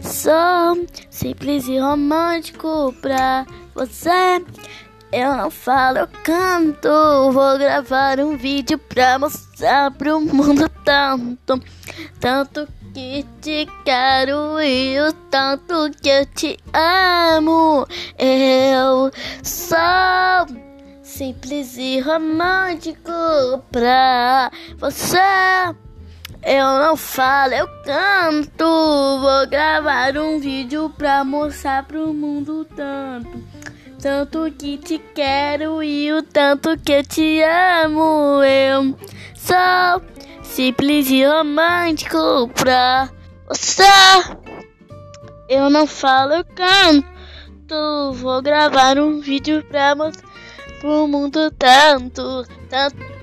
Sou 0.00 0.86
simples 1.10 1.66
e 1.66 1.78
romântico 1.78 2.94
pra 3.00 3.46
você. 3.74 4.44
Eu 5.10 5.36
não 5.36 5.50
falo, 5.50 5.98
eu 5.98 6.08
canto. 6.22 6.88
Vou 7.32 7.58
gravar 7.58 8.20
um 8.20 8.36
vídeo 8.36 8.78
pra 8.78 9.18
mostrar 9.18 9.90
pro 9.92 10.20
mundo 10.20 10.68
tanto, 10.84 11.60
tanto 12.20 12.68
que 12.92 13.24
te 13.40 13.66
quero 13.84 14.60
e 14.60 15.00
o 15.00 15.12
tanto 15.30 15.90
que 16.02 16.08
eu 16.08 16.26
te 16.26 16.58
amo. 16.72 17.86
Eu 18.18 19.10
sou 19.42 20.56
simples 21.02 21.76
e 21.76 22.00
romântico 22.00 23.10
pra 23.72 24.50
você. 24.78 25.18
Eu 26.42 26.78
não 26.78 26.96
falo, 26.96 27.54
eu 27.54 27.66
canto. 27.84 28.64
Vou 29.38 29.46
gravar 29.46 30.18
um 30.18 30.40
vídeo 30.40 30.92
pra 30.98 31.22
mostrar 31.22 31.84
pro 31.84 32.12
mundo 32.12 32.64
tanto. 32.74 33.40
Tanto 34.02 34.50
que 34.58 34.76
te 34.76 34.98
quero 35.14 35.80
e 35.80 36.12
o 36.12 36.24
tanto 36.24 36.76
que 36.76 37.04
te 37.04 37.40
amo. 37.84 38.42
Eu 38.42 38.98
sou 39.36 40.02
simples 40.42 41.08
e 41.08 41.24
romântico 41.24 42.50
pra 42.52 43.08
você. 43.48 43.84
Eu 45.48 45.70
não 45.70 45.86
falo, 45.86 46.44
canto. 46.56 48.12
Vou 48.14 48.42
gravar 48.42 48.98
um 48.98 49.20
vídeo 49.20 49.64
pra 49.68 49.94
mostrar 49.94 50.28
pro 50.80 51.06
mundo 51.06 51.48
tanto, 51.52 52.44
tanto 52.68 53.17